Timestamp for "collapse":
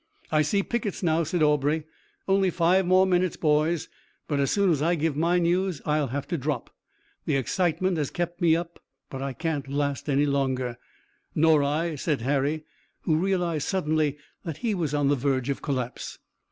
15.61-16.17